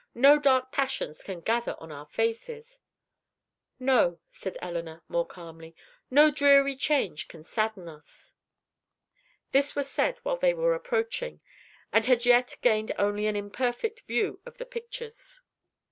[0.15, 2.79] No dark passions can gather on our faces!"
[3.77, 5.75] "No," said Elinor, more calmly;
[6.09, 8.33] "no dreary change can sadden us."
[9.51, 11.39] This was said while they were approaching,
[11.93, 15.39] and had yet gained only an imperfect view of the pictures.